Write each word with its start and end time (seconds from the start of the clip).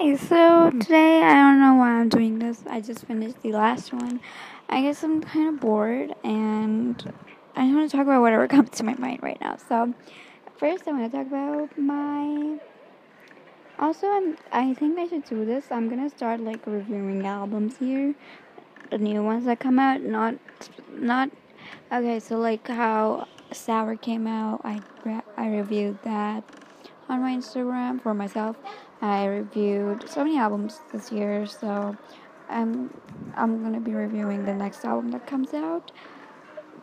Hi, 0.00 0.14
so 0.14 0.70
today 0.70 1.22
I 1.24 1.34
don't 1.34 1.60
know 1.60 1.74
why 1.74 1.90
I'm 1.90 2.08
doing 2.08 2.38
this. 2.38 2.62
I 2.70 2.80
just 2.80 3.04
finished 3.06 3.42
the 3.42 3.50
last 3.50 3.92
one. 3.92 4.20
I 4.68 4.82
guess 4.82 5.02
I'm 5.02 5.20
kind 5.20 5.48
of 5.48 5.58
bored 5.58 6.14
and 6.22 7.12
I 7.56 7.64
want 7.74 7.90
to 7.90 7.96
talk 7.96 8.06
about 8.06 8.20
whatever 8.20 8.46
comes 8.56 8.70
to 8.78 8.84
my 8.84 8.94
mind 8.94 9.24
right 9.24 9.40
now. 9.40 9.56
So, 9.68 9.92
first 10.56 10.86
I 10.86 10.92
want 10.92 11.10
to 11.10 11.18
talk 11.18 11.26
about 11.26 11.76
my. 11.76 12.60
Also, 13.80 14.06
I'm. 14.06 14.36
I 14.52 14.72
think 14.74 14.96
I 15.00 15.08
should 15.08 15.24
do 15.24 15.44
this. 15.44 15.64
I'm 15.72 15.88
gonna 15.88 16.10
start 16.10 16.38
like 16.38 16.64
reviewing 16.64 17.26
albums 17.26 17.78
here, 17.78 18.14
the 18.92 18.98
new 18.98 19.24
ones 19.24 19.46
that 19.46 19.58
come 19.58 19.80
out. 19.80 20.00
Not, 20.02 20.36
not. 20.92 21.28
Okay, 21.90 22.20
so 22.20 22.38
like 22.38 22.68
how 22.68 23.26
Sour 23.50 23.96
came 23.96 24.28
out, 24.28 24.60
I 24.62 24.80
I 25.36 25.48
reviewed 25.48 25.98
that 26.04 26.44
on 27.08 27.20
my 27.20 27.34
Instagram 27.34 28.00
for 28.02 28.14
myself. 28.14 28.56
I 29.00 29.26
reviewed 29.26 30.08
so 30.08 30.24
many 30.24 30.38
albums 30.38 30.80
this 30.92 31.12
year, 31.12 31.46
so 31.46 31.96
I'm 32.48 32.92
I'm 33.36 33.62
gonna 33.62 33.80
be 33.80 33.92
reviewing 33.92 34.44
the 34.44 34.54
next 34.54 34.84
album 34.84 35.10
that 35.12 35.26
comes 35.26 35.54
out. 35.54 35.92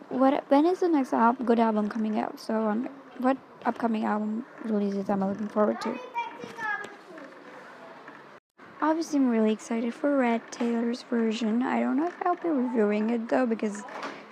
What 0.08 0.44
when 0.48 0.66
is 0.66 0.80
the 0.80 0.88
next 0.88 1.12
album, 1.12 1.46
good 1.46 1.60
album 1.60 1.88
coming 1.88 2.18
out? 2.18 2.40
So 2.40 2.68
um, 2.68 2.88
what 3.18 3.36
upcoming 3.64 4.04
album 4.04 4.46
releases 4.64 5.10
am 5.10 5.22
I 5.22 5.28
looking 5.28 5.48
forward 5.48 5.80
to? 5.82 5.98
Obviously, 8.80 9.18
I'm 9.18 9.30
really 9.30 9.52
excited 9.52 9.94
for 9.94 10.16
Red 10.16 10.52
Taylor's 10.52 11.02
version. 11.02 11.62
I 11.62 11.80
don't 11.80 11.96
know 11.96 12.06
if 12.06 12.14
I'll 12.24 12.36
be 12.36 12.48
reviewing 12.48 13.10
it 13.10 13.28
though 13.28 13.46
because 13.46 13.82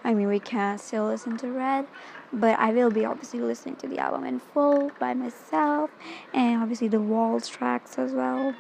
I 0.05 0.13
mean, 0.13 0.29
we 0.29 0.39
can't 0.39 0.79
still 0.79 1.07
listen 1.07 1.39
to 1.39 1.51
Red, 1.51 1.87
but 2.35 2.59
I 2.59 2.73
will 2.73 2.91
be 2.91 3.05
obviously 3.05 3.41
listening 3.41 3.77
to 3.77 3.89
the 3.89 3.99
album 3.99 4.25
in 4.25 4.39
full 4.39 4.91
by 4.99 5.15
myself, 5.15 5.91
and 6.33 6.63
obviously 6.63 6.89
the 6.89 6.99
Vault 6.99 7.45
tracks 7.45 7.99
as 7.99 8.13
well. 8.13 8.55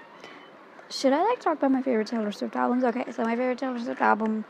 Should 0.91 1.12
I 1.12 1.23
like 1.24 1.41
talk 1.41 1.59
about 1.59 1.73
my 1.73 1.83
favorite 1.83 2.06
Taylor 2.06 2.30
Swift 2.30 2.56
albums? 2.56 2.84
Okay, 2.84 3.10
so 3.10 3.25
my 3.25 3.34
favorite 3.36 3.58
Taylor 3.58 3.78
Swift 3.78 4.00
album 4.00 4.45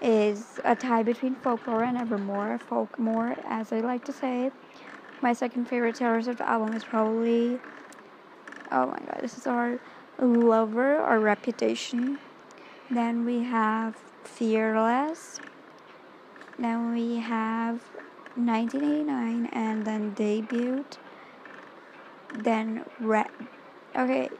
is 0.00 0.60
a 0.64 0.74
tie 0.74 1.02
between 1.02 1.34
Folklore 1.34 1.82
and 1.82 1.98
Evermore, 1.98 2.58
Folkmore, 2.58 3.36
as 3.46 3.72
I 3.72 3.80
like 3.80 4.04
to 4.06 4.12
say. 4.12 4.50
My 5.20 5.32
second 5.32 5.66
favorite 5.66 5.96
Taylor 5.96 6.22
Swift 6.22 6.40
album 6.40 6.74
is 6.74 6.84
probably, 6.84 7.58
oh 8.72 8.86
my 8.86 8.98
god, 8.98 9.18
this 9.20 9.36
is 9.36 9.46
our 9.46 9.78
Lover 10.18 10.98
or 10.98 11.18
Reputation. 11.20 12.18
Then 12.90 13.24
we 13.24 13.42
have 13.42 13.96
Fearless. 14.24 15.40
Then 16.58 16.92
we 16.92 17.16
have 17.16 17.80
1989 18.36 19.46
and 19.52 19.84
then 19.84 20.14
debut. 20.14 20.84
Then 22.34 22.84
red. 23.00 23.28
Okay, 23.96 24.30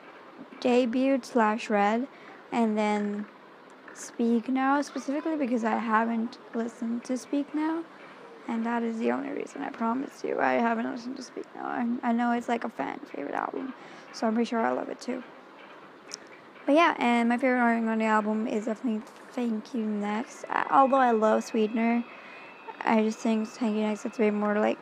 debut 0.60 1.18
slash 1.22 1.68
red, 1.68 2.06
and 2.52 2.78
then 2.78 3.26
speak 3.94 4.48
now 4.48 4.80
specifically 4.80 5.36
because 5.36 5.64
I 5.64 5.76
haven't 5.76 6.38
listened 6.54 7.04
to 7.04 7.18
speak 7.18 7.52
now, 7.54 7.84
and 8.48 8.64
that 8.64 8.82
is 8.82 8.98
the 8.98 9.10
only 9.10 9.30
reason. 9.30 9.62
I 9.62 9.70
promise 9.70 10.22
you, 10.24 10.38
I 10.38 10.54
haven't 10.54 10.90
listened 10.90 11.16
to 11.16 11.22
speak 11.22 11.46
now. 11.56 11.66
I, 11.66 11.86
I 12.02 12.12
know 12.12 12.32
it's 12.32 12.48
like 12.48 12.64
a 12.64 12.68
fan 12.68 13.00
favorite 13.00 13.34
album, 13.34 13.74
so 14.12 14.26
I'm 14.26 14.34
pretty 14.34 14.48
sure 14.48 14.60
I 14.60 14.70
love 14.70 14.88
it 14.88 15.00
too. 15.00 15.22
But 16.66 16.74
yeah, 16.74 16.94
and 16.98 17.28
my 17.28 17.36
favorite 17.36 17.58
song 17.58 17.88
on 17.88 17.98
the 17.98 18.04
album 18.04 18.46
is 18.46 18.66
definitely 18.66 19.02
Thank 19.32 19.74
You 19.74 19.84
Next. 19.84 20.44
Although 20.70 20.98
I 20.98 21.10
love 21.10 21.42
Sweetener, 21.42 22.04
I 22.90 23.04
just 23.04 23.20
think 23.20 23.48
You 23.62 23.70
Next 23.70 24.04
it's 24.04 24.18
way 24.18 24.32
more 24.32 24.58
like 24.58 24.78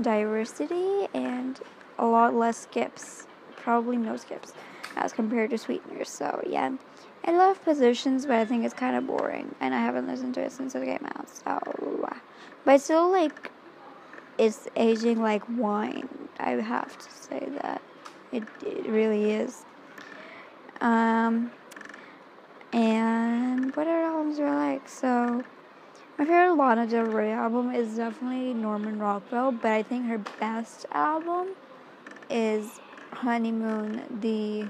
diversity 0.00 1.08
and 1.12 1.58
a 1.98 2.06
lot 2.06 2.32
less 2.32 2.56
skips. 2.56 3.26
Probably 3.56 3.96
no 3.96 4.16
skips 4.16 4.52
as 4.96 5.12
compared 5.12 5.50
to 5.50 5.58
Sweetener. 5.58 6.04
So 6.04 6.40
yeah. 6.46 6.70
I 7.26 7.32
love 7.32 7.60
Positions, 7.64 8.24
but 8.26 8.36
I 8.36 8.44
think 8.44 8.64
it's 8.64 8.74
kind 8.74 8.94
of 8.94 9.06
boring, 9.06 9.54
and 9.58 9.74
I 9.74 9.80
haven't 9.80 10.06
listened 10.06 10.34
to 10.34 10.42
it 10.42 10.52
since 10.52 10.74
it 10.74 10.84
came 10.84 11.08
out. 11.16 11.26
So, 11.28 12.10
but 12.66 12.82
still, 12.82 13.10
like, 13.10 13.50
it's 14.36 14.68
aging 14.76 15.22
like 15.22 15.42
wine. 15.48 16.06
I 16.38 16.50
have 16.50 16.96
to 16.98 17.10
say 17.10 17.48
that 17.62 17.80
it 18.30 18.44
it 18.62 18.86
really 18.86 19.30
is. 19.32 19.64
Um, 20.82 21.50
and 22.74 23.74
what 23.74 23.86
other 23.86 24.02
albums 24.02 24.38
are 24.38 24.54
like? 24.54 24.86
So, 24.86 25.42
my 26.18 26.24
favorite 26.24 26.54
Lana 26.54 26.86
Del 26.86 27.04
Rey 27.04 27.32
album 27.32 27.74
is 27.74 27.96
definitely 27.96 28.54
Norman 28.54 29.00
Rockwell, 29.00 29.50
but 29.50 29.72
I 29.72 29.82
think 29.82 30.06
her 30.06 30.18
best 30.38 30.86
album 30.92 31.48
is 32.30 32.80
Honeymoon, 33.12 34.20
the 34.20 34.68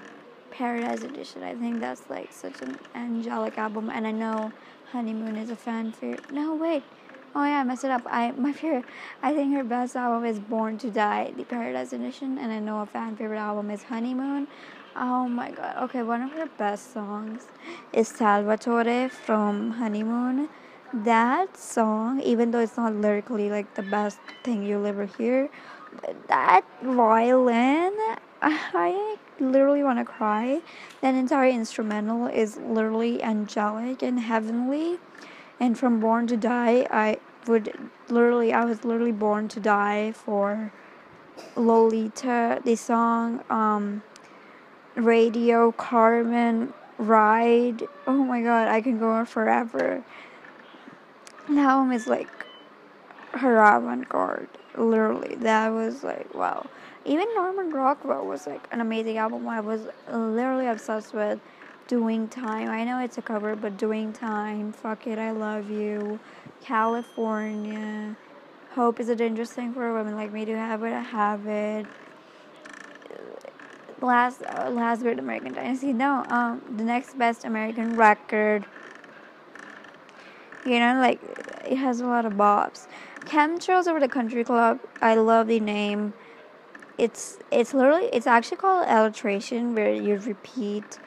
Paradise 0.51 1.03
Edition. 1.03 1.43
I 1.43 1.55
think 1.55 1.81
that's 1.81 2.09
like 2.09 2.33
such 2.33 2.63
an 2.63 2.79
angelic 2.95 3.59
album, 3.59 3.91
and 3.91 4.07
I 4.07 4.11
know 4.11 4.53
Honeymoon 4.93 5.37
is 5.37 5.51
a 5.51 5.57
fan 5.57 5.93
favorite. 5.93 6.31
No, 6.33 6.55
wait. 6.55 6.83
Oh 7.35 7.45
yeah, 7.45 7.61
I 7.61 7.65
messed 7.65 7.85
it 7.85 7.91
up. 7.91 8.03
I 8.07 8.31
my 8.31 8.53
favorite. 8.53 8.87
I 9.23 9.35
think 9.35 9.53
her 9.53 9.65
best 9.65 9.97
album 9.97 10.25
is 10.25 10.39
Born 10.39 10.79
to 10.79 10.91
Die, 10.91 11.33
the 11.37 11.45
Paradise 11.45 11.93
Edition, 11.93 12.39
and 12.39 12.53
I 12.53 12.59
know 12.59 12.81
a 12.81 12.87
fan 12.87 13.17
favorite 13.17 13.39
album 13.39 13.71
is 13.71 13.83
Honeymoon. 13.83 14.49
Oh 14.97 15.29
my 15.29 15.51
god. 15.51 15.77
Okay, 15.85 16.03
one 16.03 16.23
of 16.23 16.31
her 16.33 16.47
best 16.57 16.95
songs 16.95 17.49
is 17.93 18.09
Salvatore 18.09 19.11
from 19.11 19.73
Honeymoon. 19.73 20.49
That 21.03 21.57
song, 21.57 22.21
even 22.21 22.53
though 22.53 22.61
it's 22.61 22.77
not 22.77 22.95
lyrically 22.95 23.51
like 23.51 23.75
the 23.75 23.83
best 23.83 24.21
thing 24.45 24.63
you'll 24.63 24.87
ever 24.87 25.07
hear, 25.07 25.51
but 26.01 26.29
that 26.29 26.65
violin, 26.83 27.93
I 28.43 29.17
literally 29.41 29.83
want 29.83 29.99
to 29.99 30.05
cry. 30.05 30.61
That 31.01 31.17
entire 31.17 31.51
instrumental 31.51 32.29
is 32.29 32.59
literally 32.59 33.21
angelic 33.25 34.05
and 34.05 34.21
heavenly. 34.21 35.01
And 35.59 35.77
from 35.77 35.99
Born 35.99 36.29
to 36.29 36.37
Die, 36.37 36.87
I 36.91 37.19
would 37.49 37.91
literally, 38.09 38.53
I 38.53 38.65
was 38.65 38.85
literally 38.85 39.13
born 39.13 39.49
to 39.49 39.59
die 39.61 40.13
for 40.13 40.73
Lolita, 41.57 42.63
the 42.65 42.77
song. 42.77 43.43
Um, 43.51 44.03
Radio, 44.95 45.73
Carmen, 45.73 46.73
Ride. 46.99 47.83
Oh 48.07 48.25
my 48.25 48.43
god, 48.43 48.69
I 48.69 48.81
can 48.81 48.99
go 48.99 49.11
on 49.11 49.27
forever. 49.27 50.05
Album 51.49 51.93
is 51.93 52.07
like 52.07 52.29
her 53.33 53.59
avant 53.59 54.09
garde. 54.09 54.49
Literally, 54.77 55.37
that 55.37 55.69
was 55.69 56.03
like 56.03 56.35
wow. 56.35 56.67
Even 57.05 57.27
Norman 57.35 57.71
Rockwell 57.71 58.25
was 58.25 58.47
like 58.47 58.67
an 58.73 58.81
amazing 58.81 59.19
album. 59.19 59.47
I 59.49 59.61
was 59.61 59.83
literally 60.11 60.67
obsessed 60.67 61.13
with 61.13 61.39
Doing 61.87 62.29
Time. 62.29 62.71
I 62.71 62.85
know 62.85 62.99
it's 63.01 63.19
a 63.19 63.23
cover, 63.23 63.55
but 63.55 63.77
Doing 63.77 64.13
Time, 64.13 64.73
Fuck 64.73 65.07
It, 65.07 65.19
I 65.19 65.33
Love 65.33 65.71
You, 65.71 66.19
California, 66.63 68.17
Hope 68.75 68.99
is 68.99 69.09
a 69.09 69.15
dangerous 69.15 69.53
thing 69.53 69.73
for 69.73 69.89
a 69.89 69.95
woman 69.95 70.17
like 70.17 70.33
me 70.33 70.45
to 70.47 70.57
have 70.57 70.83
it. 70.83 70.93
I 70.93 71.01
have 71.01 71.47
it 71.47 71.87
last 74.01 74.43
uh, 74.43 74.71
last 74.71 75.03
great 75.03 75.19
American 75.19 75.53
Dynasty. 75.53 75.93
No, 75.93 76.25
um, 76.29 76.63
the 76.77 76.85
next 76.85 77.19
best 77.19 77.45
American 77.45 77.97
record. 77.97 78.65
You 80.65 80.79
know, 80.79 80.99
like 80.99 81.21
it 81.65 81.77
has 81.77 82.01
a 82.01 82.07
lot 82.07 82.25
of 82.25 82.37
bobs. 82.37 82.89
Chemtrails 83.21 83.87
over 83.87 84.01
the 84.01 84.09
Country 84.09 84.45
Club. 84.45 84.81
I 85.01 85.15
love 85.15 85.49
the 85.49 85.61
name. 85.61 86.15
It's 86.97 87.39
it's 87.51 87.75
literally 87.75 88.09
it's 88.13 88.27
actually 88.27 88.59
called 88.59 88.87
alliteration, 88.89 89.75
where 89.75 89.93
you 89.93 90.17
repeat 90.19 90.99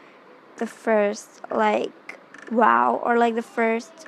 the 0.58 0.68
first 0.68 1.42
like 1.52 2.20
wow 2.52 3.02
or 3.04 3.18
like 3.18 3.36
the 3.36 3.42
first 3.42 4.08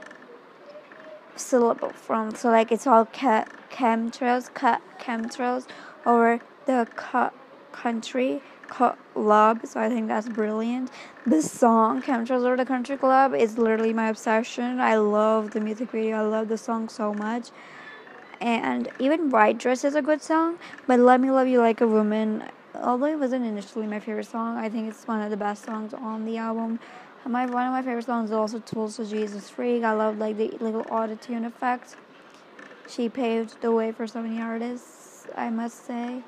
syllable 1.35 1.89
from. 1.89 2.35
So 2.35 2.49
like 2.49 2.71
it's 2.71 2.85
all 2.85 3.05
ca- 3.05 3.45
chemtrails, 3.71 4.53
ca- 4.53 4.81
chemtrails 4.99 5.67
over 6.05 6.39
the 6.65 6.87
cu- 6.95 7.35
country 7.71 8.41
club, 8.69 9.61
so 9.65 9.79
I 9.79 9.89
think 9.89 10.07
that's 10.07 10.29
brilliant. 10.29 10.91
The 11.25 11.41
song 11.41 12.01
"Chemtrails 12.01 12.45
Over 12.45 12.57
the 12.57 12.65
Country 12.65 12.97
Club" 12.97 13.33
is 13.33 13.57
literally 13.57 13.93
my 13.93 14.09
obsession. 14.09 14.79
I 14.79 14.97
love 14.97 15.51
the 15.51 15.59
music 15.61 15.91
video. 15.91 16.17
I 16.17 16.21
love 16.21 16.47
the 16.49 16.57
song 16.57 16.89
so 16.89 17.13
much. 17.13 17.49
And 18.41 18.89
even 18.99 19.29
"White 19.29 19.57
Dress" 19.57 19.83
is 19.83 19.95
a 19.95 20.01
good 20.01 20.21
song, 20.21 20.57
but 20.87 20.99
"Let 20.99 21.19
Me 21.21 21.29
Love 21.31 21.47
You 21.47 21.59
Like 21.59 21.81
a 21.81 21.87
Woman," 21.87 22.43
although 22.75 23.07
it 23.07 23.19
wasn't 23.19 23.45
initially 23.45 23.87
my 23.87 23.99
favorite 23.99 24.27
song, 24.27 24.57
I 24.57 24.69
think 24.69 24.87
it's 24.89 25.07
one 25.07 25.21
of 25.21 25.29
the 25.29 25.37
best 25.37 25.63
songs 25.65 25.93
on 25.93 26.25
the 26.25 26.37
album. 26.37 26.79
My 27.25 27.45
one 27.45 27.67
of 27.67 27.73
my 27.73 27.81
favorite 27.81 28.05
songs 28.05 28.29
is 28.29 28.35
also 28.35 28.59
"Tulsa 28.59 29.05
Jesus 29.05 29.49
Freak." 29.49 29.83
I 29.83 29.93
love 29.93 30.17
like 30.17 30.37
the 30.37 30.57
little 30.59 30.87
auto 30.89 31.15
tune 31.15 31.45
effect. 31.45 31.97
She 32.87 33.09
paved 33.09 33.61
the 33.61 33.71
way 33.71 33.91
for 33.91 34.07
so 34.07 34.21
many 34.21 34.41
artists, 34.41 35.27
I 35.35 35.49
must 35.49 35.85
say 35.85 36.23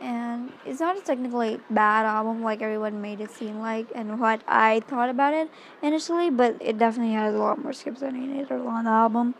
and 0.00 0.52
it's 0.64 0.80
not 0.80 0.96
a 0.96 1.00
technically 1.00 1.60
bad 1.68 2.06
album 2.06 2.42
like 2.42 2.62
everyone 2.62 3.00
made 3.02 3.20
it 3.20 3.30
seem 3.30 3.60
like 3.60 3.86
and 3.94 4.18
what 4.18 4.40
I 4.48 4.80
thought 4.80 5.10
about 5.10 5.34
it 5.34 5.50
initially, 5.82 6.30
but 6.30 6.56
it 6.60 6.78
definitely 6.78 7.14
has 7.14 7.34
a 7.34 7.38
lot 7.38 7.62
more 7.62 7.72
skips 7.72 8.00
than 8.00 8.16
it 8.16 8.26
needed 8.26 8.52
on 8.52 8.84
the 8.84 8.90
album. 8.90 9.34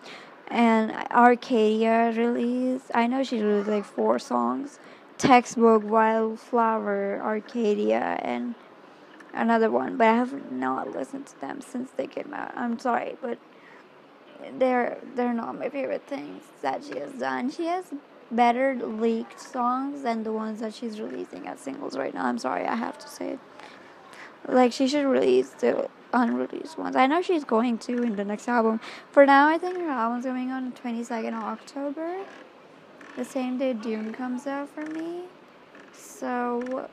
And 0.48 0.92
Arcadia 1.10 2.12
released, 2.16 2.90
I 2.92 3.06
know 3.06 3.22
she 3.22 3.40
released 3.40 3.68
like 3.68 3.84
four 3.84 4.18
songs 4.18 4.78
Textbook, 5.16 5.84
Wildflower, 5.84 7.20
Arcadia, 7.22 8.18
and 8.22 8.54
another 9.34 9.70
one, 9.70 9.96
but 9.98 10.06
I 10.06 10.14
have 10.14 10.50
not 10.50 10.92
listened 10.92 11.26
to 11.26 11.40
them 11.40 11.60
since 11.60 11.90
they 11.90 12.06
came 12.06 12.32
out. 12.32 12.52
I'm 12.56 12.78
sorry, 12.78 13.16
but 13.20 13.38
they're 14.58 14.98
they're 15.14 15.34
not 15.34 15.58
my 15.58 15.68
favorite 15.68 16.06
things 16.06 16.42
that 16.62 16.84
she 16.84 16.98
has 16.98 17.12
done. 17.12 17.50
She 17.50 17.66
has 17.66 17.92
better 18.30 18.74
leaked 18.74 19.40
songs 19.40 20.02
than 20.02 20.22
the 20.22 20.32
ones 20.32 20.60
that 20.60 20.74
she's 20.74 21.00
releasing 21.00 21.46
as 21.48 21.60
singles 21.60 21.96
right 21.96 22.14
now. 22.14 22.26
I'm 22.26 22.38
sorry, 22.38 22.64
I 22.64 22.76
have 22.76 22.98
to 22.98 23.08
say 23.08 23.30
it. 23.30 23.38
Like 24.48 24.72
she 24.72 24.88
should 24.88 25.06
release 25.06 25.50
the 25.50 25.88
unreleased 26.12 26.78
ones. 26.78 26.96
I 26.96 27.06
know 27.06 27.22
she's 27.22 27.44
going 27.44 27.78
to 27.78 28.02
in 28.02 28.16
the 28.16 28.24
next 28.24 28.48
album. 28.48 28.80
For 29.10 29.26
now, 29.26 29.48
I 29.48 29.58
think 29.58 29.76
her 29.76 29.88
album's 29.88 30.24
coming 30.24 30.50
on 30.50 30.70
the 30.70 30.76
22nd 30.76 31.28
of 31.28 31.42
October, 31.42 32.24
the 33.16 33.24
same 33.24 33.58
day 33.58 33.72
Dune 33.72 34.12
comes 34.12 34.46
out 34.46 34.68
for 34.68 34.84
me. 34.86 35.24
So 35.92 36.88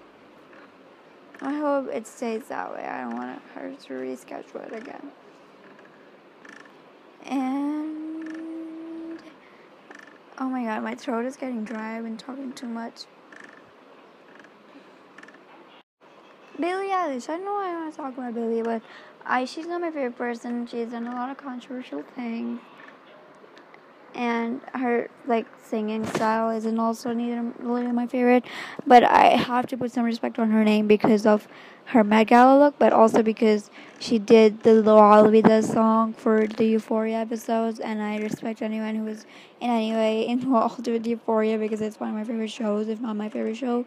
I 1.41 1.53
hope 1.53 1.89
it 1.93 2.07
stays 2.07 2.47
that 2.49 2.71
way. 2.73 2.83
I 2.83 3.01
don't 3.01 3.15
want 3.15 3.41
her 3.55 3.71
to 3.71 3.93
reschedule 3.93 4.67
it 4.67 4.73
again. 4.73 5.11
And 7.25 7.66
oh 10.39 10.49
my 10.49 10.63
god, 10.63 10.83
my 10.83 10.95
throat 10.95 11.25
is 11.25 11.35
getting 11.37 11.63
dry. 11.63 11.97
I've 11.97 12.03
been 12.03 12.17
talking 12.17 12.53
too 12.53 12.67
much. 12.67 13.05
Billie 16.59 16.87
Eilish. 16.89 17.29
I 17.29 17.37
know 17.37 17.55
I 17.57 17.73
want 17.73 17.93
to 17.93 17.97
talk 17.97 18.17
about 18.17 18.33
Billie, 18.33 18.61
but 18.61 18.81
I 19.25 19.45
she's 19.45 19.67
not 19.67 19.81
my 19.81 19.91
favorite 19.91 20.17
person. 20.17 20.65
She's 20.67 20.89
done 20.89 21.07
a 21.07 21.13
lot 21.13 21.29
of 21.29 21.37
controversial 21.37 22.03
things 22.15 22.59
and 24.17 24.61
her 24.73 25.09
like 25.27 25.45
singing 25.63 26.05
style 26.07 26.49
isn't 26.49 26.79
also 26.79 27.13
neither 27.13 27.53
really 27.59 27.91
my 27.91 28.07
favorite. 28.07 28.43
But 28.85 29.03
I 29.03 29.37
have 29.37 29.67
to 29.67 29.77
put 29.77 29.91
some 29.91 30.03
respect 30.03 30.39
on 30.39 30.49
her 30.49 30.63
name 30.63 30.87
because 30.87 31.25
of 31.25 31.47
her 31.85 32.03
Met 32.03 32.27
Gala 32.27 32.59
look, 32.59 32.75
but 32.79 32.91
also 32.91 33.21
because 33.21 33.69
she 33.99 34.17
did 34.17 34.63
the 34.63 34.73
La 34.73 35.21
Olvida 35.21 35.63
song 35.63 36.13
for 36.13 36.47
the 36.47 36.65
Euphoria 36.65 37.19
episodes, 37.19 37.79
and 37.79 38.01
I 38.01 38.17
respect 38.17 38.61
anyone 38.61 38.95
who 38.95 39.07
is 39.07 39.25
in 39.61 39.69
any 39.69 39.91
way 39.93 40.27
involved 40.35 40.87
with 40.87 41.05
Euphoria 41.05 41.57
because 41.57 41.79
it's 41.81 41.99
one 41.99 42.09
of 42.09 42.15
my 42.15 42.23
favorite 42.23 42.51
shows, 42.51 42.89
if 42.89 42.99
not 42.99 43.15
my 43.15 43.29
favorite 43.29 43.55
show. 43.55 43.85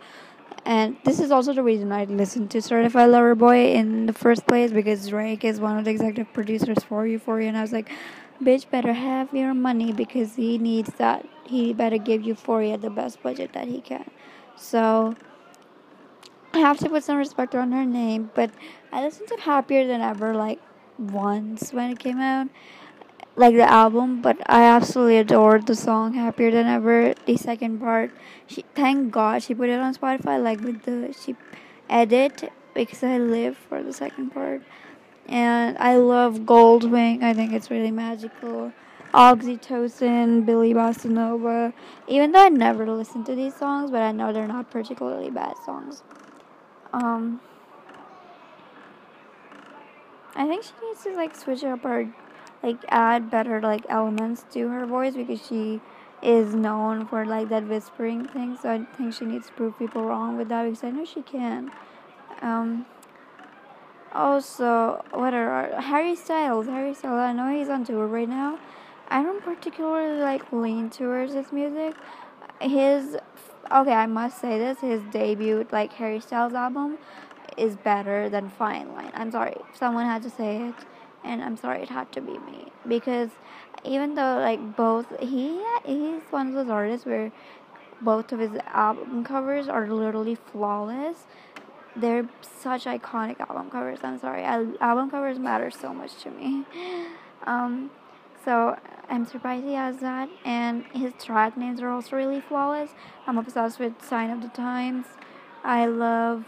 And 0.65 0.97
this 1.05 1.21
is 1.21 1.31
also 1.31 1.53
the 1.53 1.63
reason 1.63 1.91
I 1.91 2.05
listened 2.05 2.51
to 2.53 2.63
Certified 2.63 3.11
Lover 3.11 3.35
Boy 3.35 3.73
in 3.73 4.07
the 4.07 4.13
first 4.13 4.47
place 4.47 4.73
because 4.73 5.09
Drake 5.09 5.45
is 5.45 5.61
one 5.61 5.79
of 5.79 5.85
the 5.85 5.91
executive 5.91 6.33
producers 6.33 6.79
for 6.85 7.07
Euphoria, 7.07 7.49
and 7.49 7.57
I 7.57 7.63
was 7.63 7.73
like, 7.73 7.91
bitch 8.43 8.71
better 8.71 8.93
have 8.93 9.33
your 9.35 9.55
money 9.55 9.93
because 9.93 10.37
he 10.37 10.59
needs 10.59 10.93
that. 10.95 11.27
He 11.45 11.73
better 11.73 11.99
give 11.99 12.23
Euphoria 12.23 12.79
the 12.79 12.91
best 12.91 13.23
budget 13.23 13.53
that 13.53 13.69
he 13.69 13.81
can. 13.81 14.11
So 14.57 15.15
I 16.53 16.59
have 16.59 16.79
to 16.79 16.89
put 16.89 17.05
some 17.05 17.17
respect 17.17 17.55
on 17.55 17.73
her 17.73 17.85
name, 17.85 18.31
but 18.35 18.51
I 18.93 19.03
listened 19.03 19.29
to 19.29 19.37
Happier 19.37 19.87
Than 19.87 20.01
Ever 20.01 20.35
like 20.35 20.61
once 20.99 21.73
when 21.73 21.91
it 21.91 21.99
came 21.99 22.21
out, 22.21 22.49
like 23.37 23.55
the 23.55 23.71
album. 23.71 24.23
But 24.23 24.39
I 24.47 24.65
absolutely 24.65 25.19
adored 25.19 25.67
the 25.67 25.75
song 25.75 26.15
Happier 26.15 26.51
Than 26.51 26.67
Ever. 26.67 27.15
The 27.27 27.37
second 27.37 27.79
part, 27.79 28.11
she 28.47 28.65
thank 28.75 29.13
God 29.13 29.43
she 29.43 29.55
put 29.55 29.69
it 29.69 29.81
on 29.81 29.95
Spotify, 29.95 30.43
like 30.43 30.61
with 30.61 30.83
the 30.83 31.15
she 31.19 31.37
edit 31.89 32.53
because 32.75 33.03
I 33.03 33.19
live 33.19 33.57
for 33.57 33.83
the 33.83 33.93
second 33.93 34.31
part 34.31 34.63
and 35.31 35.79
I 35.79 35.97
love 35.97 36.41
Goldwing. 36.41 37.23
I 37.23 37.33
think 37.33 37.53
it's 37.53 37.71
really 37.71 37.93
magical. 37.93 38.73
Oxytocin, 39.15 40.45
Billie 40.45 40.75
Bossa 40.75 41.09
Nova. 41.09 41.73
Even 42.09 42.33
though 42.33 42.45
I 42.45 42.49
never 42.49 42.89
listen 42.91 43.25
to 43.25 43.35
these 43.35 43.55
songs, 43.55 43.91
but 43.91 44.03
I 44.03 44.13
know 44.13 44.33
they're 44.33 44.47
not 44.47 44.71
particularly 44.71 45.31
bad 45.31 45.55
songs. 45.65 46.03
Um, 46.93 47.41
I 50.35 50.47
think 50.47 50.65
she 50.65 50.73
needs 50.85 51.03
to 51.05 51.15
like 51.15 51.37
switch 51.37 51.63
up 51.65 51.83
her, 51.83 52.13
like 52.63 52.79
add 52.89 53.31
better 53.31 53.61
like 53.61 53.85
elements 53.89 54.45
to 54.53 54.69
her 54.69 54.85
voice 54.87 55.15
because 55.15 55.45
she 55.47 55.81
is 56.23 56.55
known 56.55 57.07
for 57.07 57.25
like 57.25 57.49
that 57.49 57.67
whispering 57.67 58.27
thing. 58.27 58.59
So 58.61 58.71
I 58.71 58.97
think 58.97 59.15
she 59.15 59.25
needs 59.25 59.47
to 59.47 59.53
prove 59.53 59.79
people 59.79 60.05
wrong 60.05 60.37
with 60.37 60.49
that 60.49 60.65
because 60.65 60.83
I 60.83 60.91
know 60.91 61.05
she 61.05 61.23
can. 61.23 61.71
Um, 62.43 62.87
also, 64.13 65.05
what 65.13 65.35
are 65.35 65.81
Harry 65.81 66.17
Styles? 66.17 66.67
Harry 66.67 66.95
Styles. 66.95 67.19
I 67.19 67.33
know 67.33 67.57
he's 67.57 67.69
on 67.69 67.85
tour 67.85 68.07
right 68.07 68.29
now. 68.29 68.59
I 69.09 69.23
don't 69.23 69.43
particularly 69.43 70.21
like 70.21 70.53
lean 70.53 70.91
towards 70.91 71.33
his 71.35 71.53
music. 71.53 71.95
His 72.61 73.17
okay, 73.73 73.93
I 73.93 74.07
must 74.07 74.41
say 74.41 74.59
this. 74.59 74.81
His 74.81 75.03
debut, 75.11 75.67
like 75.71 75.93
Harry 75.95 76.21
Styles 76.21 76.55
album, 76.55 76.99
is 77.57 77.77
better 77.77 78.29
than 78.29 78.49
Fine 78.49 78.95
Line. 78.95 79.13
I'm 79.15 79.31
sorry, 79.31 79.57
someone 79.75 80.07
had 80.07 80.23
to 80.23 80.31
say 80.31 80.69
it, 80.69 80.75
and 81.25 81.43
I'm 81.43 81.57
sorry 81.57 81.83
it 81.83 81.89
had 81.89 82.11
to 82.13 82.21
be 82.21 82.39
me 82.39 82.73
because 82.87 83.31
even 83.85 84.15
though 84.15 84.39
like 84.39 84.77
both 84.77 85.07
he 85.21 85.63
he's 85.85 86.23
one 86.31 86.49
of 86.49 86.55
those 86.55 86.69
artists 86.69 87.07
where 87.07 87.33
both 88.01 88.33
of 88.33 88.39
his 88.39 88.53
album 88.67 89.25
covers 89.25 89.69
are 89.69 89.87
literally 89.87 90.35
flawless 90.35 91.27
they're 91.97 92.29
such 92.43 92.85
iconic 92.85 93.41
album 93.41 93.71
covers. 93.71 94.01
I'm 94.03 94.19
sorry, 94.19 94.43
album 94.45 95.11
covers 95.11 95.39
matter 95.39 95.71
so 95.71 95.93
much 95.93 96.23
to 96.23 96.31
me. 96.31 96.65
Um, 97.47 97.91
so 98.45 98.77
I'm 99.09 99.25
surprised 99.25 99.65
he 99.65 99.73
has 99.73 99.97
that, 100.01 100.29
and 100.45 100.85
his 100.93 101.15
track 101.19 101.57
names 101.57 101.81
are 101.81 101.89
also 101.89 102.17
really 102.17 102.43
flawless. 102.43 102.91
I'm 103.27 103.39
obsessed 103.39 103.79
with 103.79 103.95
Sign 104.03 104.29
of 104.29 104.43
the 104.43 104.49
Times. 104.49 105.07
I 105.65 105.87
love. 105.87 106.45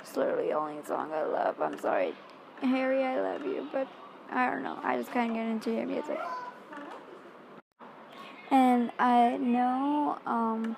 It's 0.00 0.16
literally 0.16 0.48
the 0.48 0.52
only 0.52 0.82
song 0.84 1.10
I 1.12 1.24
love. 1.24 1.60
I'm 1.60 1.78
sorry, 1.78 2.14
Harry, 2.60 3.02
I 3.02 3.20
love 3.20 3.46
you, 3.46 3.66
but 3.72 3.88
I 4.30 4.50
don't 4.50 4.62
know. 4.62 4.78
I 4.82 4.96
just 4.96 5.12
can't 5.12 5.32
get 5.34 5.46
into 5.46 5.72
your 5.72 5.86
music. 5.86 6.20
And 8.50 8.92
I 8.98 9.38
know, 9.38 10.18
um, 10.26 10.76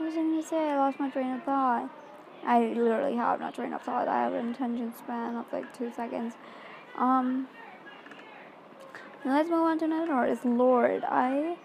what 0.00 0.06
was 0.06 0.14
I 0.14 0.22
going 0.22 0.42
to 0.42 0.48
say? 0.48 0.70
I 0.70 0.78
lost 0.78 0.98
my 0.98 1.10
train 1.10 1.34
of 1.34 1.42
thought. 1.42 1.90
I 2.46 2.68
literally 2.68 3.16
have 3.16 3.38
no 3.38 3.50
train 3.50 3.74
of 3.74 3.82
thought. 3.82 4.08
I 4.08 4.22
have 4.22 4.32
an 4.32 4.54
attention 4.54 4.94
span 4.96 5.36
of 5.36 5.44
like 5.52 5.76
two 5.76 5.92
seconds. 5.94 6.32
Um, 6.96 7.48
let's 9.26 9.50
move 9.50 9.60
on 9.60 9.78
to 9.80 9.84
another 9.84 10.12
artist, 10.12 10.46
Lorde. 10.46 11.04
I, 11.04 11.58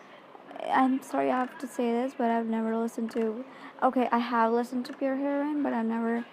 I'm 0.69 1.01
sorry 1.01 1.31
I 1.31 1.39
have 1.39 1.57
to 1.59 1.67
say 1.67 1.93
this, 1.93 2.13
but 2.17 2.29
I've 2.29 2.47
never 2.47 2.77
listened 2.77 3.09
to. 3.11 3.45
Okay, 3.81 4.09
I 4.11 4.17
have 4.17 4.51
listened 4.51 4.85
to 4.87 4.93
Pure 4.93 5.15
Heroin, 5.15 5.63
but 5.63 5.71
I've 5.71 5.85
never 5.85 6.25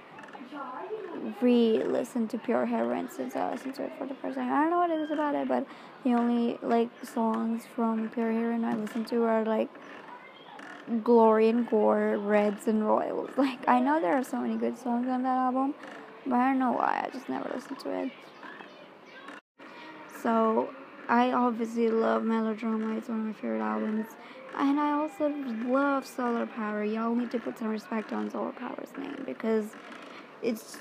re-listened 1.40 2.30
to 2.30 2.38
Pure 2.38 2.66
Heroin 2.66 3.10
since 3.10 3.36
I 3.36 3.52
listened 3.52 3.76
to 3.76 3.84
it 3.84 3.92
for 3.96 4.08
the 4.08 4.14
first 4.14 4.36
time. 4.36 4.52
I 4.52 4.62
don't 4.62 4.70
know 4.70 4.78
what 4.78 4.90
it 4.90 4.98
is 4.98 5.12
about 5.12 5.36
it, 5.36 5.46
but 5.46 5.68
the 6.02 6.14
only 6.14 6.58
like 6.62 6.90
songs 7.04 7.62
from 7.76 8.08
Pure 8.08 8.32
Heroin 8.32 8.64
I 8.64 8.74
listened 8.74 9.06
to 9.08 9.22
are 9.22 9.44
like 9.44 9.68
glory 11.02 11.48
and 11.48 11.68
gore, 11.68 12.18
reds 12.18 12.66
and 12.68 12.86
royals. 12.86 13.30
Like 13.36 13.66
I 13.68 13.80
know 13.80 14.00
there 14.00 14.16
are 14.16 14.24
so 14.24 14.40
many 14.40 14.56
good 14.56 14.78
songs 14.78 15.08
on 15.08 15.22
that 15.22 15.36
album, 15.36 15.74
but 16.26 16.34
I 16.34 16.50
don't 16.50 16.58
know 16.58 16.72
why 16.72 17.06
I 17.06 17.10
just 17.12 17.28
never 17.28 17.50
listened 17.54 17.78
to 17.80 17.90
it. 17.90 18.12
So 20.22 20.70
I 21.08 21.32
obviously 21.32 21.90
love 21.90 22.22
Melodrama. 22.24 22.96
It's 22.96 23.08
one 23.08 23.20
of 23.20 23.26
my 23.26 23.32
favorite 23.32 23.60
albums. 23.60 24.06
And 24.56 24.78
I 24.78 24.92
also 24.92 25.28
love 25.66 26.06
Solar 26.06 26.46
Power. 26.46 26.84
Y'all 26.84 27.14
need 27.14 27.30
to 27.30 27.38
put 27.38 27.58
some 27.58 27.68
respect 27.68 28.12
on 28.12 28.30
Solar 28.30 28.52
Power's 28.52 28.90
name 28.98 29.22
because 29.24 29.66
it's 30.42 30.78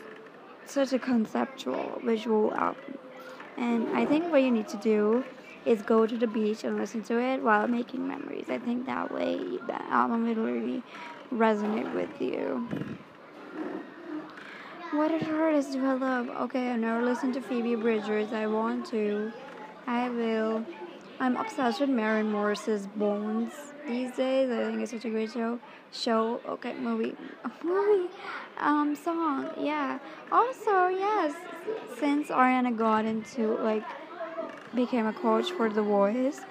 such 0.65 0.93
a 0.93 0.99
conceptual 0.99 2.01
visual 2.03 2.53
album. 2.53 2.97
And 3.57 3.89
I 3.89 4.05
think 4.05 4.31
what 4.31 4.43
you 4.43 4.51
need 4.51 4.67
to 4.69 4.77
do 4.77 5.23
is 5.65 5.81
go 5.81 6.07
to 6.07 6.17
the 6.17 6.27
beach 6.27 6.63
and 6.63 6.77
listen 6.77 7.03
to 7.03 7.19
it 7.19 7.41
while 7.41 7.67
making 7.67 8.07
memories. 8.07 8.45
I 8.49 8.57
think 8.57 8.85
that 8.87 9.11
way 9.11 9.37
the 9.67 9.81
album 9.91 10.27
will 10.27 10.43
really 10.43 10.83
resonate 11.31 11.93
with 11.93 12.21
you. 12.21 12.67
What 14.91 15.11
artists 15.11 15.73
do 15.73 15.85
I 15.85 15.93
love? 15.93 16.29
Okay, 16.29 16.71
I've 16.71 16.79
never 16.79 17.01
listened 17.01 17.33
to 17.35 17.41
Phoebe 17.41 17.75
Bridgers. 17.75 18.33
I 18.33 18.47
want 18.47 18.85
to. 18.87 19.31
I 19.87 20.09
will. 20.09 20.65
I'm 21.19 21.37
obsessed 21.37 21.79
with 21.79 21.89
Maren 21.89 22.31
Morris's 22.31 22.87
Bones 22.87 23.53
these 23.87 24.11
days. 24.15 24.49
I 24.49 24.65
think 24.65 24.81
it's 24.81 24.91
such 24.91 25.05
a 25.05 25.09
great 25.09 25.31
show. 25.31 25.59
Show, 25.93 26.41
okay, 26.47 26.73
movie, 26.73 27.15
movie, 27.63 28.09
um, 28.57 28.95
song, 28.95 29.51
yeah. 29.59 29.99
Also, 30.31 30.87
yes, 30.87 31.33
since 31.97 32.27
Ariana 32.27 32.75
got 32.75 33.05
into 33.05 33.55
like 33.57 33.83
became 34.75 35.05
a 35.07 35.13
coach 35.13 35.51
for 35.51 35.69
The 35.69 35.81
Voice. 35.81 36.41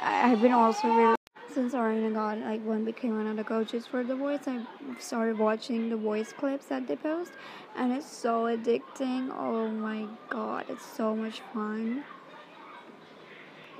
I've 0.00 0.40
been 0.40 0.52
also 0.52 0.88
really 0.88 1.16
since 1.52 1.74
Ariana 1.74 2.14
got 2.14 2.38
like 2.38 2.64
one 2.64 2.84
became 2.84 3.16
one 3.16 3.26
of 3.26 3.36
the 3.36 3.44
coaches 3.44 3.86
for 3.86 4.04
The 4.04 4.14
Voice. 4.14 4.46
I 4.46 4.64
started 4.98 5.38
watching 5.38 5.88
the 5.90 5.96
voice 5.96 6.32
clips 6.32 6.66
that 6.66 6.86
they 6.86 6.96
post, 6.96 7.32
and 7.76 7.92
it's 7.92 8.10
so 8.10 8.44
addicting. 8.44 9.34
Oh 9.36 9.68
my 9.68 10.06
god, 10.28 10.66
it's 10.68 10.86
so 10.86 11.14
much 11.16 11.40
fun. 11.52 12.04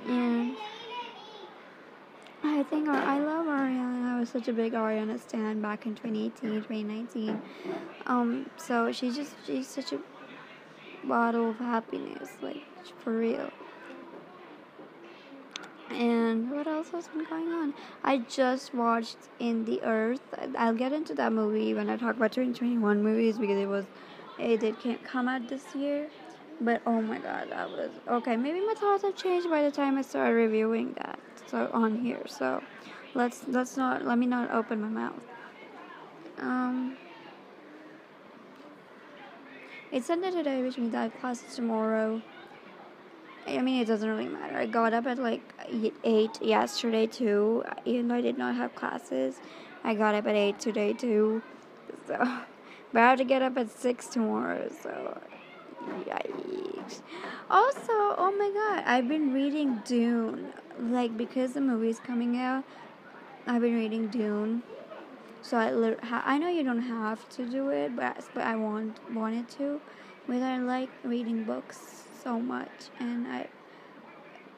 And 0.07 0.55
I 2.43 2.63
think 2.63 2.89
I 2.89 3.19
love 3.19 3.45
Ariana. 3.45 4.15
I 4.15 4.19
was 4.19 4.29
such 4.29 4.47
a 4.47 4.53
big 4.53 4.73
Ariana 4.73 5.19
stan 5.19 5.61
back 5.61 5.85
in 5.85 5.95
2018, 5.95 6.61
2019. 6.61 7.41
Um, 8.07 8.49
so 8.57 8.91
she 8.91 9.11
just 9.11 9.33
she's 9.45 9.67
such 9.67 9.93
a 9.93 9.99
bottle 11.03 11.51
of 11.51 11.57
happiness, 11.57 12.29
like 12.41 12.63
for 13.03 13.17
real. 13.17 13.49
And 15.91 16.49
what 16.51 16.67
else 16.67 16.89
has 16.91 17.07
been 17.07 17.25
going 17.25 17.49
on? 17.49 17.73
I 18.03 18.19
just 18.19 18.73
watched 18.73 19.17
In 19.39 19.65
the 19.65 19.81
Earth. 19.83 20.21
I'll 20.57 20.73
get 20.73 20.93
into 20.93 21.13
that 21.15 21.33
movie 21.33 21.73
when 21.73 21.89
I 21.89 21.97
talk 21.97 22.15
about 22.15 22.31
2021 22.31 23.03
movies 23.03 23.37
because 23.37 23.57
it 23.57 23.67
was 23.67 23.85
it 24.39 24.59
did 24.59 25.03
come 25.03 25.27
out 25.27 25.47
this 25.47 25.63
year. 25.75 26.09
But 26.61 26.81
oh 26.85 27.01
my 27.01 27.17
god, 27.17 27.49
that 27.49 27.69
was 27.69 27.91
okay. 28.07 28.35
Maybe 28.35 28.59
my 28.59 28.73
thoughts 28.75 29.03
have 29.03 29.15
changed 29.15 29.49
by 29.49 29.63
the 29.63 29.71
time 29.71 29.97
I 29.97 30.01
started 30.01 30.33
reviewing 30.33 30.93
that. 30.93 31.19
So 31.47 31.69
on 31.73 31.99
here, 31.99 32.23
so 32.27 32.63
let's 33.13 33.43
let's 33.47 33.77
not 33.77 34.05
let 34.05 34.17
me 34.17 34.25
not 34.25 34.51
open 34.51 34.81
my 34.81 34.87
mouth. 34.87 35.25
Um, 36.39 36.97
it's 39.91 40.07
Sunday 40.07 40.31
today, 40.31 40.61
which 40.61 40.77
means 40.77 40.95
I 40.95 41.03
have 41.03 41.19
classes 41.19 41.55
tomorrow. 41.55 42.21
I 43.47 43.61
mean, 43.61 43.81
it 43.81 43.85
doesn't 43.85 44.07
really 44.07 44.27
matter. 44.27 44.57
I 44.57 44.65
got 44.65 44.93
up 44.93 45.07
at 45.07 45.17
like 45.17 45.41
8 46.03 46.41
yesterday 46.41 47.07
too, 47.07 47.63
even 47.85 48.07
though 48.07 48.15
I 48.15 48.21
did 48.21 48.37
not 48.37 48.55
have 48.55 48.75
classes. 48.75 49.39
I 49.83 49.95
got 49.95 50.15
up 50.15 50.27
at 50.27 50.35
8 50.35 50.59
today 50.59 50.93
too. 50.93 51.41
So, 52.07 52.17
but 52.93 53.01
I 53.01 53.09
have 53.09 53.17
to 53.17 53.23
get 53.23 53.41
up 53.41 53.57
at 53.57 53.71
6 53.71 54.07
tomorrow, 54.07 54.69
so 54.81 55.19
yikes. 56.05 57.01
Also, 57.49 57.91
oh 57.91 58.33
my 58.37 58.51
god, 58.53 58.83
I've 58.85 59.07
been 59.07 59.33
reading 59.33 59.81
Dune. 59.85 60.53
Like, 60.79 61.17
because 61.17 61.53
the 61.53 61.61
movie's 61.61 61.99
coming 61.99 62.37
out, 62.37 62.63
I've 63.47 63.61
been 63.61 63.75
reading 63.75 64.07
Dune. 64.07 64.63
So 65.41 65.57
I, 65.57 65.95
I 66.33 66.37
know 66.37 66.47
you 66.47 66.63
don't 66.63 66.81
have 66.81 67.27
to 67.29 67.45
do 67.45 67.69
it, 67.69 67.95
but 67.95 68.23
but 68.35 68.43
I 68.43 68.55
want 68.55 68.99
wanted 69.13 69.49
to. 69.57 69.81
But 70.27 70.43
I 70.43 70.59
like 70.59 70.89
reading 71.03 71.43
books 71.43 72.03
so 72.23 72.39
much, 72.39 72.69
and 72.99 73.27
I 73.27 73.47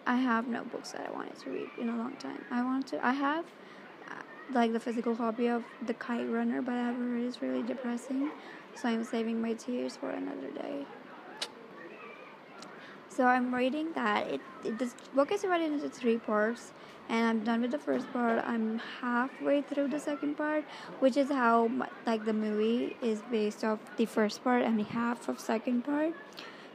I 0.05 0.17
have 0.17 0.47
no 0.47 0.63
books 0.65 0.91
that 0.91 1.07
I 1.07 1.11
wanted 1.11 1.39
to 1.39 1.49
read 1.49 1.69
in 1.79 1.89
a 1.89 1.95
long 1.95 2.15
time. 2.17 2.43
I 2.51 2.61
want 2.63 2.87
to. 2.87 3.05
I 3.05 3.13
have 3.13 3.45
uh, 4.09 4.15
like 4.51 4.73
the 4.73 4.79
physical 4.79 5.15
copy 5.15 5.47
of 5.47 5.63
The 5.85 5.93
Kite 5.93 6.29
Runner, 6.29 6.61
but 6.61 6.73
I 6.73 6.87
have 6.87 6.95
heard 6.97 7.21
it's 7.21 7.41
really 7.41 7.63
depressing. 7.63 8.31
So 8.75 8.89
I'm 8.89 9.03
saving 9.03 9.41
my 9.41 9.53
tears 9.53 9.95
for 9.95 10.09
another 10.09 10.49
day. 10.49 10.85
So 13.07 13.25
I'm 13.25 13.53
reading 13.53 13.93
that. 13.93 14.27
It, 14.27 14.41
it 14.63 14.79
this 14.79 14.95
book 15.13 15.31
is 15.31 15.41
divided 15.41 15.71
into 15.71 15.87
three 15.87 16.17
parts, 16.17 16.73
and 17.07 17.25
I'm 17.25 17.43
done 17.43 17.61
with 17.61 17.71
the 17.71 17.79
first 17.79 18.11
part. 18.11 18.43
I'm 18.45 18.81
halfway 18.99 19.61
through 19.61 19.89
the 19.89 19.99
second 19.99 20.35
part, 20.35 20.65
which 20.99 21.15
is 21.15 21.29
how 21.29 21.69
like 22.05 22.25
the 22.25 22.33
movie 22.33 22.97
is 23.01 23.21
based 23.31 23.63
off 23.63 23.79
the 23.97 24.05
first 24.05 24.43
part 24.43 24.63
and 24.63 24.81
half 24.81 25.29
of 25.29 25.39
second 25.39 25.85
part. 25.85 26.13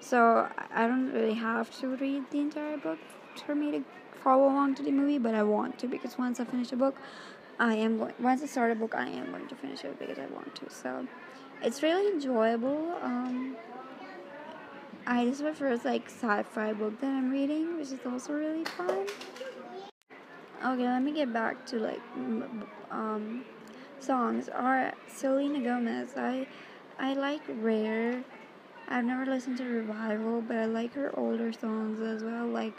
So 0.00 0.48
I 0.74 0.86
don't 0.86 1.12
really 1.12 1.34
have 1.34 1.76
to 1.80 1.96
read 1.96 2.30
the 2.30 2.38
entire 2.38 2.76
book 2.76 2.98
for 3.44 3.54
me 3.54 3.70
to 3.72 3.84
follow 4.22 4.44
along 4.44 4.74
to 4.76 4.82
the 4.82 4.92
movie, 4.92 5.18
but 5.18 5.34
I 5.34 5.42
want 5.42 5.78
to 5.80 5.86
because 5.88 6.18
once 6.18 6.40
I 6.40 6.44
finish 6.44 6.70
the 6.70 6.76
book, 6.76 6.96
I 7.58 7.74
am 7.74 7.98
going. 7.98 8.14
Once 8.20 8.42
I 8.42 8.46
start 8.46 8.70
a 8.70 8.74
book, 8.74 8.94
I 8.94 9.08
am 9.08 9.30
going 9.30 9.48
to 9.48 9.56
finish 9.56 9.84
it 9.84 9.98
because 9.98 10.18
I 10.18 10.26
want 10.26 10.54
to. 10.56 10.70
So 10.70 11.06
it's 11.62 11.82
really 11.82 12.12
enjoyable. 12.12 12.96
Um, 13.02 13.56
I 15.06 15.22
is 15.22 15.42
my 15.42 15.52
first 15.52 15.84
like 15.84 16.06
sci-fi 16.06 16.72
book 16.72 17.00
that 17.00 17.08
I'm 17.08 17.30
reading, 17.30 17.76
which 17.76 17.88
is 17.88 17.98
also 18.06 18.34
really 18.34 18.64
fun. 18.64 19.06
Okay, 20.64 20.86
let 20.86 21.02
me 21.02 21.12
get 21.12 21.32
back 21.32 21.66
to 21.66 21.78
like 21.78 22.00
um 22.90 23.44
songs. 23.98 24.48
Are 24.48 24.92
Selena 25.08 25.60
Gomez. 25.60 26.10
I 26.16 26.46
I 26.98 27.14
like 27.14 27.42
Rare. 27.60 28.22
I've 28.90 29.04
never 29.04 29.26
listened 29.26 29.58
to 29.58 29.64
Revival, 29.64 30.40
but 30.40 30.56
I 30.56 30.64
like 30.64 30.94
her 30.94 31.12
older 31.18 31.52
songs 31.52 32.00
as 32.00 32.24
well, 32.24 32.46
like 32.46 32.72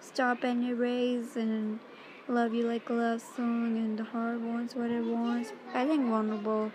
Stop 0.00 0.42
and 0.42 0.64
Erase 0.64 1.36
and 1.36 1.78
Love 2.26 2.52
You 2.52 2.66
Like 2.66 2.88
a 2.88 2.92
Love 2.92 3.22
Song 3.22 3.76
and 3.76 3.96
The 3.96 4.02
Heart 4.02 4.40
Wants 4.40 4.74
What 4.74 4.90
It 4.90 5.04
Wants. 5.04 5.52
I 5.72 5.86
think 5.86 6.04
Vulnerable, 6.08 6.72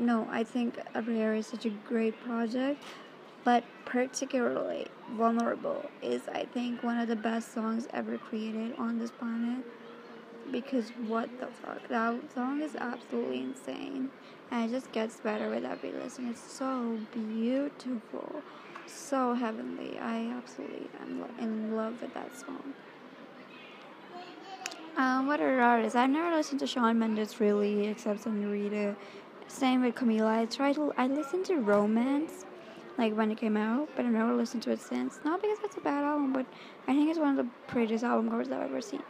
no, 0.00 0.26
I 0.28 0.42
think 0.42 0.76
A 0.92 1.02
Rare 1.02 1.36
is 1.36 1.46
such 1.46 1.66
a 1.66 1.70
great 1.70 2.20
project, 2.24 2.82
but 3.44 3.62
particularly 3.84 4.88
Vulnerable 5.12 5.88
is, 6.02 6.22
I 6.34 6.46
think, 6.46 6.82
one 6.82 6.98
of 6.98 7.06
the 7.06 7.14
best 7.14 7.54
songs 7.54 7.86
ever 7.92 8.18
created 8.18 8.74
on 8.76 8.98
this 8.98 9.12
planet 9.12 9.64
because 10.50 10.90
what 11.06 11.28
the 11.38 11.46
fuck? 11.46 11.88
That 11.88 12.18
song 12.34 12.62
is 12.62 12.76
absolutely 12.76 13.42
insane. 13.42 14.10
And 14.50 14.70
it 14.70 14.74
just 14.74 14.90
gets 14.92 15.16
better 15.20 15.48
with 15.48 15.64
every 15.64 15.92
listen. 15.92 16.28
It's 16.28 16.40
so 16.40 16.98
beautiful. 17.12 18.42
So 18.86 19.34
heavenly. 19.34 19.98
I 19.98 20.26
absolutely 20.36 20.88
am 21.02 21.24
in 21.40 21.76
love 21.76 22.02
with 22.02 22.12
that 22.14 22.36
song. 22.36 22.74
Um, 24.96 25.26
what 25.26 25.40
are 25.40 25.60
artists? 25.60 25.96
I've 25.96 26.10
never 26.10 26.34
listened 26.36 26.60
to 26.60 26.66
shawn 26.66 26.98
mendes 26.98 27.40
really 27.40 27.86
except 27.86 28.20
senorita 28.20 28.96
same 29.50 29.82
with 29.82 29.94
camila. 29.94 30.38
I 30.38 30.44
tried 30.46 30.76
to 30.76 30.92
i 30.96 31.06
listened 31.06 31.44
to 31.46 31.56
romance 31.56 32.44
like 32.98 33.14
when 33.16 33.30
it 33.30 33.38
came 33.38 33.56
out 33.56 33.88
but 33.96 34.04
i've 34.04 34.12
never 34.12 34.34
listened 34.34 34.62
to 34.64 34.70
it 34.70 34.80
since. 34.80 35.18
Not 35.24 35.40
because 35.40 35.58
it's 35.64 35.76
a 35.76 35.80
bad 35.80 36.04
album 36.04 36.32
but 36.32 36.46
i 36.86 36.92
think 36.94 37.10
it's 37.10 37.18
one 37.18 37.36
of 37.38 37.44
the 37.44 37.50
prettiest 37.66 38.04
album 38.04 38.30
covers 38.30 38.48
i've 38.50 38.62
ever 38.62 38.80
seen 38.80 39.02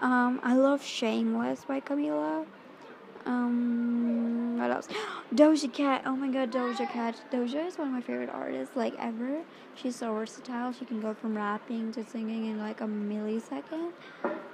um, 0.00 0.40
I 0.42 0.54
love 0.54 0.82
Shameless 0.82 1.64
by 1.64 1.80
Camila. 1.80 2.46
Um, 3.26 4.58
what 4.58 4.70
else? 4.70 4.88
Doja 5.34 5.72
Cat. 5.72 6.02
Oh 6.06 6.16
my 6.16 6.28
god, 6.28 6.50
Doja 6.50 6.90
Cat. 6.90 7.20
Doja 7.30 7.66
is 7.66 7.78
one 7.78 7.88
of 7.88 7.92
my 7.92 8.00
favorite 8.00 8.30
artists, 8.30 8.76
like 8.76 8.94
ever. 8.98 9.42
She's 9.74 9.96
so 9.96 10.12
versatile. 10.14 10.72
She 10.72 10.84
can 10.84 11.00
go 11.00 11.14
from 11.14 11.36
rapping 11.36 11.92
to 11.92 12.04
singing 12.04 12.46
in 12.46 12.58
like 12.58 12.80
a 12.80 12.86
millisecond. 12.86 13.92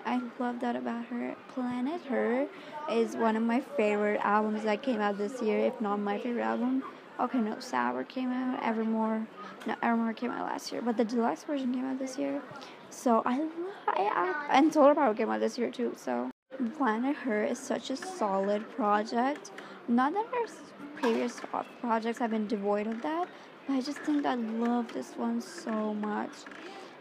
I 0.05 0.21
love 0.39 0.61
that 0.61 0.77
about 0.77 1.07
her. 1.07 1.35
Planet 1.55 2.01
Her 2.03 2.47
is 2.91 3.17
one 3.17 3.37
of 3.37 3.43
my 3.43 3.61
favorite 3.61 4.21
albums 4.23 4.63
that 4.63 4.83
came 4.83 5.01
out 5.01 5.19
this 5.19 5.43
year, 5.43 5.59
if 5.59 5.81
not 5.81 5.99
my 5.99 6.19
favorite 6.19 6.43
album. 6.43 6.83
Okay, 7.19 7.39
no, 7.39 7.59
Sour 7.61 8.05
came 8.05 8.31
out. 8.31 8.63
Evermore, 8.63 9.27
no, 9.67 9.75
Evermore 9.83 10.13
came 10.13 10.31
out 10.31 10.47
last 10.47 10.71
year, 10.71 10.83
but 10.83 10.99
the 10.99 11.05
deluxe 11.05 11.45
version 11.45 11.73
came 11.73 11.85
out 11.87 11.99
this 11.99 12.19
year. 12.19 12.43
So 12.91 13.23
I, 13.25 13.49
I, 13.89 14.03
I 14.51 14.59
and 14.59 14.73
Solar 14.73 14.95
Power 14.95 15.15
came 15.15 15.31
out 15.31 15.41
this 15.41 15.57
year 15.57 15.71
too. 15.71 15.95
So 15.97 16.31
Planet 16.77 17.17
Her 17.17 17.43
is 17.43 17.59
such 17.59 17.91
a 17.91 17.97
solid 17.97 18.71
project. 18.73 19.51
Not 19.89 20.13
that 20.13 20.27
her 20.27 21.01
previous 21.01 21.41
projects 21.81 22.19
have 22.19 22.31
been 22.31 22.47
devoid 22.47 22.87
of 22.87 23.01
that, 23.03 23.29
but 23.67 23.75
I 23.75 23.81
just 23.81 23.99
think 23.99 24.27
I 24.27 24.35
love 24.35 24.93
this 24.93 25.13
one 25.17 25.41
so 25.41 25.95
much. 25.95 26.33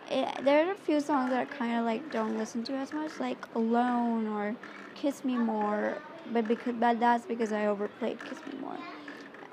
It, 0.09 0.45
there 0.45 0.67
are 0.67 0.71
a 0.71 0.75
few 0.75 1.01
songs 1.01 1.31
that 1.31 1.41
I 1.41 1.45
kind 1.45 1.77
of 1.79 1.85
like 1.85 2.11
don't 2.11 2.37
listen 2.37 2.63
to 2.65 2.73
as 2.73 2.93
much, 2.93 3.19
like 3.19 3.37
Alone 3.55 4.27
or 4.27 4.55
Kiss 4.93 5.25
Me 5.25 5.35
More, 5.35 5.97
but 6.31 6.47
because 6.47 6.75
but 6.79 6.99
that's 6.99 7.25
because 7.25 7.51
I 7.51 7.65
overplayed 7.65 8.23
Kiss 8.23 8.39
Me 8.45 8.59
More, 8.61 8.77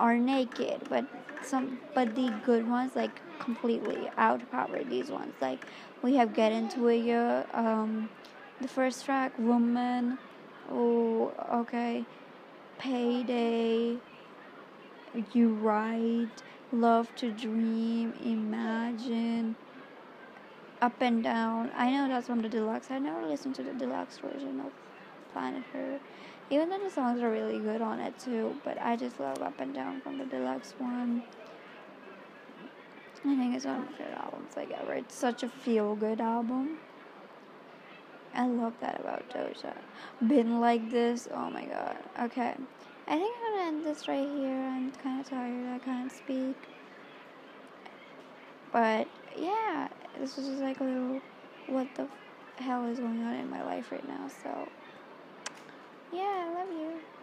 or 0.03 0.17
Naked. 0.19 0.83
But 0.91 1.07
some 1.45 1.79
but 1.95 2.15
the 2.17 2.31
good 2.45 2.69
ones 2.69 2.97
like 2.97 3.23
completely 3.39 4.11
outpower 4.19 4.89
these 4.89 5.11
ones. 5.11 5.35
Like 5.41 5.65
we 6.03 6.17
have 6.17 6.35
Get 6.35 6.53
Into 6.53 6.89
It, 6.89 6.99
yeah, 6.99 7.45
um, 7.55 8.11
the 8.61 8.69
first 8.69 9.05
track, 9.05 9.39
Woman, 9.39 10.19
oh, 10.71 11.33
okay, 11.63 12.05
Payday, 12.79 13.99
You 15.33 15.55
Right, 15.55 16.29
Love 16.73 17.15
to 17.17 17.31
Dream, 17.31 18.13
Imagine, 18.25 19.57
Up 20.81 21.01
and 21.01 21.23
Down. 21.23 21.71
I 21.77 21.91
know 21.91 22.09
that's 22.09 22.27
from 22.27 22.41
the 22.41 22.49
deluxe. 22.49 22.91
I 22.91 22.99
never 22.99 23.25
listened 23.25 23.55
to 23.57 23.63
the 23.63 23.73
deluxe 23.73 24.19
version 24.19 24.61
of 24.61 24.73
Planet 25.33 25.63
Her. 25.73 25.99
Even 26.53 26.69
though 26.69 26.79
the 26.79 26.91
songs 26.91 27.23
are 27.23 27.31
really 27.31 27.59
good 27.59 27.81
on 27.81 27.99
it 27.99 28.19
too, 28.19 28.55
but 28.63 28.77
I 28.79 28.95
just 28.95 29.19
love 29.19 29.41
Up 29.41 29.59
and 29.59 29.73
Down 29.73 30.03
from 30.03 30.19
the 30.19 30.27
deluxe 30.27 30.75
one. 30.77 31.23
I 33.25 33.37
think 33.37 33.57
it's 33.57 33.65
one 33.65 33.77
of 33.77 33.91
my 33.91 33.97
favorite 33.97 34.19
albums 34.19 34.55
like 34.55 34.71
ever. 34.71 34.93
It's 34.93 35.15
such 35.15 35.43
a 35.43 35.49
feel 35.49 35.97
good 35.97 36.21
album. 36.21 36.77
I 38.35 38.47
love 38.47 38.75
that 38.83 39.01
about 39.01 39.31
Doja. 39.31 39.73
Been 40.29 40.61
like 40.61 40.91
this, 40.91 41.27
oh 41.33 41.49
my 41.49 41.65
god. 41.65 41.97
Okay. 42.21 42.55
I 43.09 43.17
think 43.17 43.35
I'm 43.47 43.53
gonna 43.55 43.69
end 43.69 43.87
this 43.87 44.07
right 44.07 44.29
here. 44.29 44.55
I'm 44.55 44.93
kind 44.93 45.23
of 45.23 45.31
tired. 45.31 45.75
I 45.75 45.79
can't 45.79 46.13
speak. 46.13 46.57
But 48.73 49.09
yeah, 49.39 49.89
this 50.21 50.37
was 50.37 50.49
just 50.49 50.61
like 50.61 50.81
a 50.81 50.85
little 50.85 51.21
what 51.69 51.87
the 51.95 52.07
hell 52.57 52.85
is 52.89 52.99
going 52.99 53.23
on 53.23 53.37
in 53.37 53.49
my 53.49 53.65
life 53.65 53.91
right 53.91 54.07
now. 54.07 54.29
So 54.43 54.69
yeah, 56.13 56.47
I 56.47 56.51
love 56.55 56.71
you. 56.71 57.22